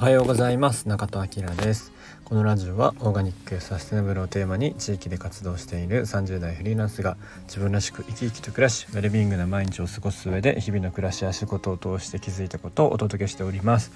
[0.00, 0.86] おはようございます。
[0.86, 1.90] 中戸明です。
[2.24, 7.16] このラジオはオーガニックサステナブルをテーマに地域で活動している30代フリーランスが
[7.48, 13.90] 自分らしく生き生きと暮らしウェルビーイングな毎日を過ごす上で日々の暮らしや仕事を通して気づいたことをお届けしております。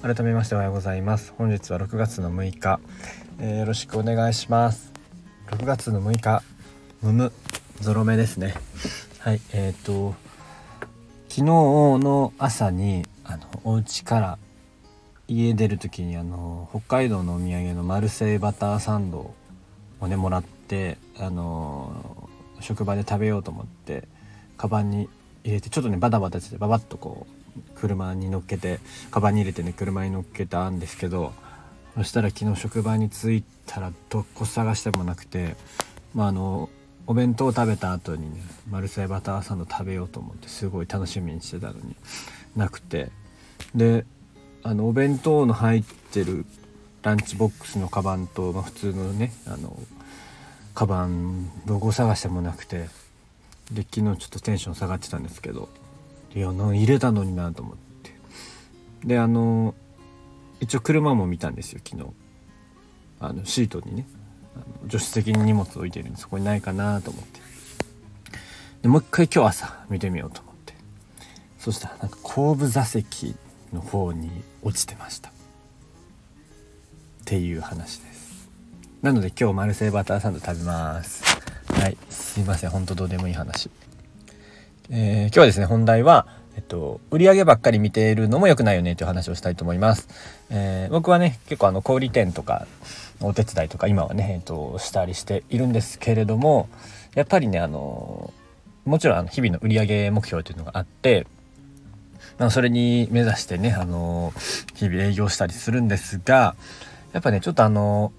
[0.00, 1.34] 改めましておはようございます。
[1.36, 2.80] 本日は6月の6日、
[3.38, 4.90] えー、よろしくお願いします。
[5.48, 6.42] 6月の6日
[7.02, 7.32] むむ
[7.78, 8.54] ゾロ目ですね。
[9.18, 10.14] はいえっ、ー、と
[11.28, 14.38] 昨日の朝にあのお家から
[15.32, 19.34] 家出る時にあの北海道のお土産のマルセイバターサンド
[20.00, 22.28] をねもらってあの
[22.60, 24.06] 職場で食べようと思って
[24.58, 25.08] カバンに
[25.42, 28.78] 入れてちょっとねバタバタしてババッとこう車に乗っけて
[29.10, 31.32] カバンに入れてね車に乗っけたんですけど
[31.94, 35.56] そしたら昨日職場に着いたらどこ探してもなくて
[36.14, 36.68] まああの
[37.06, 41.96] お弁当を食べた後にねマルセイバターサンド食べようと思ってすごい楽しみにしてたのに
[42.54, 43.10] なくて。
[43.74, 44.04] で
[44.64, 46.44] あのお弁当の入ってる
[47.02, 49.76] ランチボックスのカバンと、まあ、普通のねあの
[50.74, 52.88] カバンロゴ探してもなくて
[53.72, 55.68] で昨日ちょっとテンション下がってたんですけど
[56.34, 57.82] いや入れたのになと思って。
[59.04, 59.74] であの
[60.60, 62.08] 一応車も見たんですよ昨日。
[63.20, 64.06] あのシートにね。
[64.54, 67.40] あの助手席に荷物置いてるんでそこにないかなと思って。
[68.82, 70.74] でもう一回今日朝見てみようと思って。
[71.58, 73.34] そしたらなんか後部座席
[73.72, 74.30] の方に
[74.62, 75.30] 落ちてました。
[75.30, 75.32] っ
[77.24, 78.50] ていう話です。
[79.00, 81.24] なので今日マルセイバターサンド食べます。
[81.72, 81.96] はい。
[82.10, 82.70] すいません。
[82.70, 83.70] ほんとどうでもいい話。
[84.90, 90.08] えー、今日はですね本題はえっと、売り上げばっかり見ているのも良くないよねという話をしたいと思います。
[90.50, 92.66] えー、僕はね結構あの小売店とか
[93.20, 96.68] お手伝いとか今はね、えっと、したりしているんですけれども
[97.14, 98.32] やっぱりねあの
[98.84, 101.26] もちろんあの日々の売り上げ目標というのがあって
[102.38, 104.32] まあ、それに目指してね、あの
[104.74, 106.54] 日々営業したりするんですが、
[107.12, 108.12] やっぱね、ちょっとあの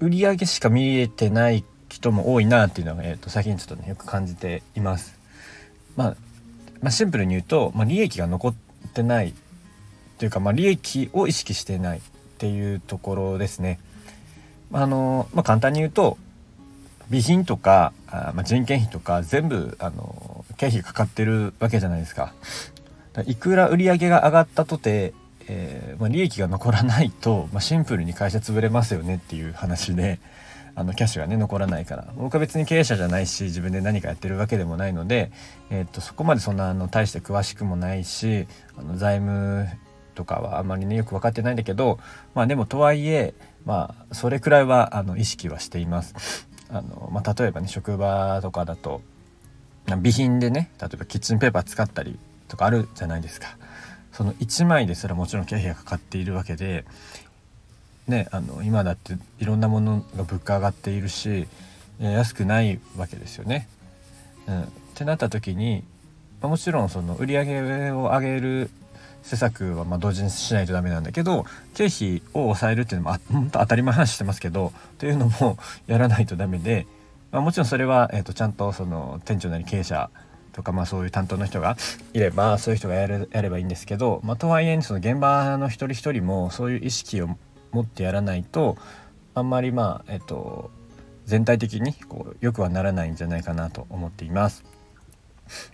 [0.00, 5.18] 売り上げしか見えてない人も多いなっていうのが、えー、と最近ちょっとね、よく感じています。
[5.96, 6.16] まあ、
[6.80, 8.54] まあ、シンプルに言うと、まあ、利益が残っ
[8.94, 9.34] てない
[10.18, 12.00] というか、まあ、利益を意識してないっ
[12.38, 13.80] ていうところですね。
[14.72, 16.18] あの、まあ、簡単に言うと、
[17.08, 22.34] 備品とかあ、まあ、人件費とか全部あの経費かかってるわけじゃないですか。
[23.26, 25.14] いくら売り上げが上がったとて、
[25.48, 30.20] えー、まあ、利益が残らないと、まあ、シンプルに会社潰れますよねっていう話で
[30.74, 35.32] あのキャッシュがね残らないから僕は別に経営者じゃないし自分で何かやってるわけでもないので、
[35.70, 38.46] えー、っとそこまでそんなあの大して詳しくもないし
[38.76, 39.66] あの財務
[40.14, 41.98] とかはあんまりねよく分かってないんだけど
[42.34, 46.46] まあでもとはいえまあそれくらいはあの意識はしています。
[46.70, 49.00] あのまあ、例えばね職場とかだと
[49.86, 53.56] 備品でね例えばキッチンペーパー使ったりとかあるじゃないですか。
[54.12, 56.84] その1枚ですらもちろん経費がかかっているわけで、
[58.08, 61.46] ね、あの今だっていろんなものが物価上がっているし
[62.00, 63.68] 安くないわけですよね。
[64.48, 65.84] うん、ってなった時に、
[66.40, 68.70] ま、もちろんその売り上げを上げる
[69.22, 71.44] 施策はま同時にしないとダメなんだけど
[71.74, 76.86] 経費を抑えるっていうのも 本当当たり前話してますけどというのもやらないとダメで、
[77.30, 80.10] まあ、もちろんそれは、えー、とちゃんとその店長なり経営者
[80.52, 81.76] とかまあそういう担当の人が
[82.12, 87.28] いればそういう人がやるやればいいんですけど、まあ、とはいえその現場の一人一人もそういう意識を
[87.72, 88.76] 持ってやらないと
[89.34, 90.70] あんまりまあえっと
[91.26, 94.64] 全体的にこう良くはならないんじゃないかなと思っています。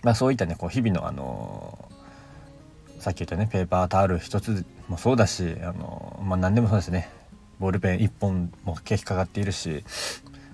[0.03, 1.89] まあ、そういったねこう日々のあの
[2.99, 7.09] さっき言ったねペーパータオル一つもそうだしあの、まあ、何でもそうですね
[7.59, 9.83] ボールペン1本も経費かかっているし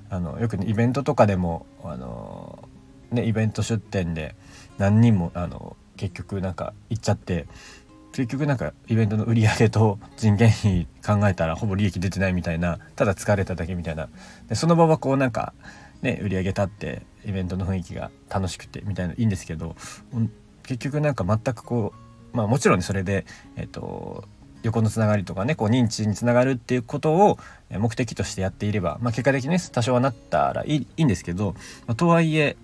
[0.09, 2.67] あのよく、ね、イベントとかでもあの
[3.11, 4.35] ねイベント出店で
[4.77, 7.47] 何人もあの結局なんか行っちゃって
[8.11, 14.09] 結局なんかイベントの売り上げと人件費考えたらほぼ利益出てないみたいなただ疲れただけみたいな。
[14.49, 15.53] でその場はこうなんか
[16.01, 19.75] ね売り上げ立ってイベントの雰囲気が楽しくてみたいないいんですけど
[20.63, 21.93] 結局なんか全くこ
[22.33, 23.25] うまあもちろん、それで
[23.55, 24.23] えっ、と
[24.63, 31.55] 横のつながりとかねこう認知につながるっていうことを目的としてやっていれば、まあ、結果的にね多少はなったらいいいいんですけど、
[31.87, 32.57] まあ、とはいえ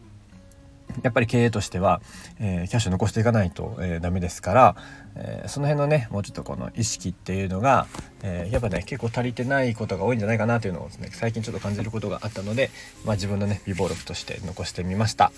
[1.04, 2.02] やっぱり経営としては、
[2.40, 4.76] えー、キャッシュ残していかないと、えー、ダメですから、
[5.16, 7.88] えー、その辺のねもうちょっとこの意識っていうのが、
[8.24, 12.72] え、やっぱね結構足りてないことが多いんじゃないかなというのをですね最近ちょっと感じることがあったので、
[13.06, 15.32] まあ、自分のね美貌録として残してみました。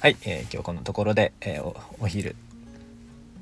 [0.00, 2.36] はい、え、今日このところで、えおお昼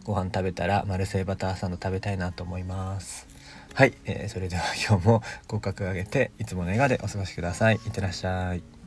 [0.05, 3.29] ご飯食べたらマルセイバターサンド食べたいなと思います。
[3.75, 7.77] はい、えそれでは今日も合格上げていつもの笑顔でお過ごしください。
[7.77, 8.80] いってらっしゃい。